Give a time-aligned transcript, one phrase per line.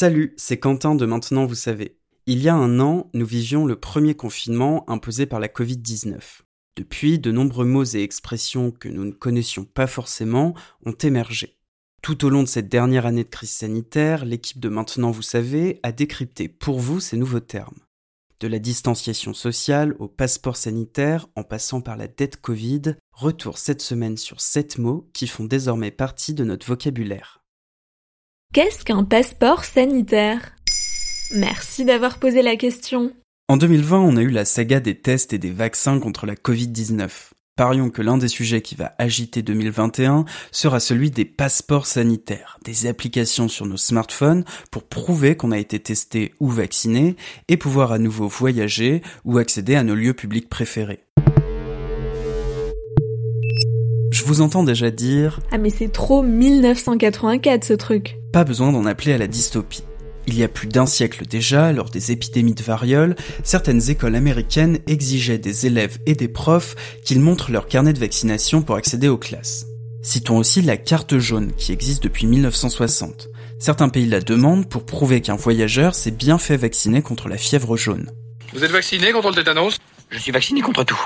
[0.00, 1.98] Salut, c'est Quentin de Maintenant Vous savez.
[2.26, 6.20] Il y a un an, nous vivions le premier confinement imposé par la Covid-19.
[6.76, 10.54] Depuis, de nombreux mots et expressions que nous ne connaissions pas forcément
[10.86, 11.58] ont émergé.
[12.00, 15.80] Tout au long de cette dernière année de crise sanitaire, l'équipe de Maintenant Vous savez
[15.82, 17.80] a décrypté pour vous ces nouveaux termes.
[18.38, 23.82] De la distanciation sociale au passeport sanitaire en passant par la dette Covid, retour cette
[23.82, 27.42] semaine sur sept mots qui font désormais partie de notre vocabulaire.
[28.54, 30.56] Qu'est-ce qu'un passeport sanitaire?
[31.34, 33.12] Merci d'avoir posé la question.
[33.46, 37.10] En 2020, on a eu la saga des tests et des vaccins contre la Covid-19.
[37.56, 42.86] Parions que l'un des sujets qui va agiter 2021 sera celui des passeports sanitaires, des
[42.86, 47.16] applications sur nos smartphones pour prouver qu'on a été testé ou vacciné
[47.48, 51.00] et pouvoir à nouveau voyager ou accéder à nos lieux publics préférés.
[54.10, 58.17] Je vous entends déjà dire Ah mais c'est trop 1984 ce truc.
[58.32, 59.84] Pas besoin d'en appeler à la dystopie.
[60.26, 64.78] Il y a plus d'un siècle déjà, lors des épidémies de variole, certaines écoles américaines
[64.86, 69.16] exigeaient des élèves et des profs qu'ils montrent leur carnet de vaccination pour accéder aux
[69.16, 69.64] classes.
[70.02, 73.28] Citons aussi la carte jaune qui existe depuis 1960.
[73.58, 77.78] Certains pays la demandent pour prouver qu'un voyageur s'est bien fait vacciner contre la fièvre
[77.78, 78.10] jaune.
[78.52, 79.78] Vous êtes vacciné contre le tétanos?
[80.10, 81.00] Je suis vacciné contre tout.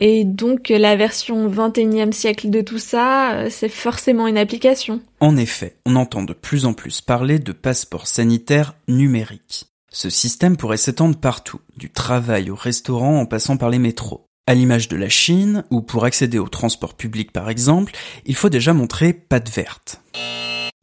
[0.00, 5.00] Et donc la version 21e siècle de tout ça, euh, c'est forcément une application.
[5.20, 9.66] En effet, on entend de plus en plus parler de passeport sanitaire numérique.
[9.90, 14.26] Ce système pourrait s'étendre partout, du travail au restaurant en passant par les métros.
[14.46, 17.92] À l'image de la Chine, où pour accéder au transport public par exemple,
[18.26, 20.02] il faut déjà montrer patte verte.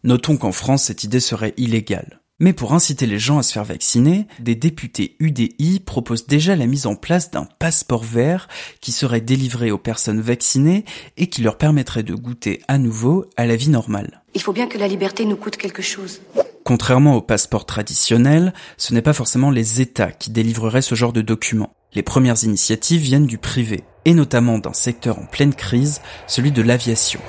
[0.03, 2.22] Notons qu'en France, cette idée serait illégale.
[2.39, 6.65] Mais pour inciter les gens à se faire vacciner, des députés UDI proposent déjà la
[6.65, 8.47] mise en place d'un passeport vert
[8.81, 10.83] qui serait délivré aux personnes vaccinées
[11.15, 14.23] et qui leur permettrait de goûter à nouveau à la vie normale.
[14.33, 16.21] Il faut bien que la liberté nous coûte quelque chose.
[16.63, 21.21] Contrairement au passeport traditionnel, ce n'est pas forcément les États qui délivreraient ce genre de
[21.21, 21.75] documents.
[21.93, 26.63] Les premières initiatives viennent du privé, et notamment d'un secteur en pleine crise, celui de
[26.63, 27.19] l'aviation.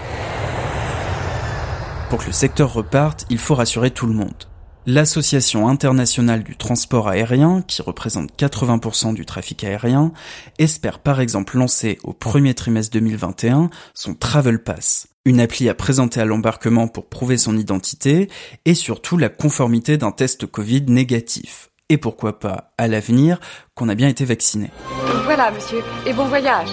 [2.09, 4.49] Pour que le secteur reparte, il faut rassurer tout le monde.
[4.87, 10.13] L'Association internationale du transport aérien, qui représente 80% du trafic aérien,
[10.59, 16.21] espère par exemple lancer au premier trimestre 2021 son Travel Pass, une appli à présenter
[16.21, 18.29] à l'embarquement pour prouver son identité
[18.67, 21.71] et surtout la conformité d'un test Covid négatif.
[21.89, 23.41] Et pourquoi pas, à l'avenir,
[23.75, 24.69] qu'on a bien été vacciné.
[25.25, 26.69] Voilà, monsieur, et bon voyage.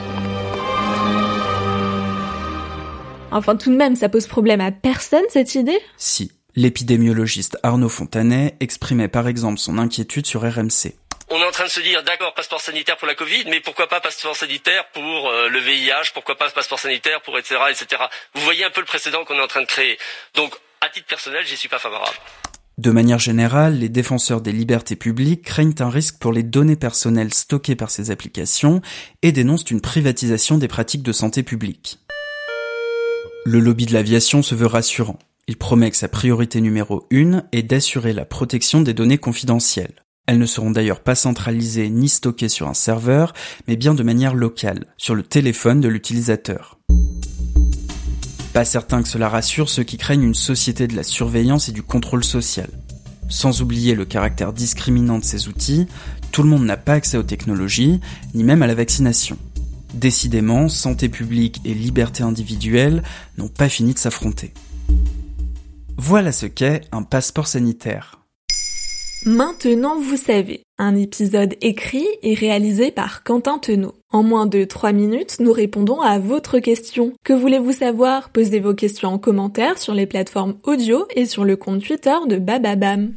[3.32, 5.80] Enfin tout de même, ça pose problème à personne cette idée?
[5.98, 10.94] Si, L'épidémiologiste Arnaud Fontanet exprimait par exemple son inquiétude sur RMC.
[11.29, 13.88] On est en train de se dire, d'accord, passeport sanitaire pour la Covid, mais pourquoi
[13.88, 18.01] pas passeport sanitaire pour euh, le VIH, pourquoi pas passeport sanitaire pour etc., etc.
[18.35, 19.97] Vous voyez un peu le précédent qu'on est en train de créer.
[20.35, 22.17] Donc, à titre personnel, j'y suis pas favorable.
[22.78, 27.33] De manière générale, les défenseurs des libertés publiques craignent un risque pour les données personnelles
[27.33, 28.81] stockées par ces applications
[29.22, 32.00] et dénoncent une privatisation des pratiques de santé publique.
[33.45, 35.18] Le lobby de l'aviation se veut rassurant.
[35.47, 40.03] Il promet que sa priorité numéro une est d'assurer la protection des données confidentielles.
[40.28, 43.34] Elles ne seront d'ailleurs pas centralisées ni stockées sur un serveur,
[43.68, 46.80] mais bien de manière locale, sur le téléphone de l'utilisateur.
[48.53, 51.84] Pas certain que cela rassure ceux qui craignent une société de la surveillance et du
[51.84, 52.69] contrôle social.
[53.30, 55.88] Sans oublier le caractère discriminant de ces outils,
[56.31, 58.00] tout le monde n'a pas accès aux technologies,
[58.34, 59.38] ni même à la vaccination.
[59.94, 63.03] Décidément, santé publique et liberté individuelle
[63.38, 64.53] n'ont pas fini de s'affronter.
[66.03, 68.22] Voilà ce qu'est un passeport sanitaire.
[69.23, 73.94] Maintenant vous savez, un épisode écrit et réalisé par Quentin Tenot.
[74.12, 77.13] En moins de 3 minutes, nous répondons à votre question.
[77.23, 78.31] Que voulez-vous savoir?
[78.31, 82.39] Posez vos questions en commentaire sur les plateformes audio et sur le compte Twitter de
[82.39, 83.13] Bababam.